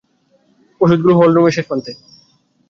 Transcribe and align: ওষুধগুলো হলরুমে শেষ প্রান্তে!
ওষুধগুলো 0.81 1.13
হলরুমে 1.19 1.51
শেষ 1.55 1.65
প্রান্তে! 1.67 1.91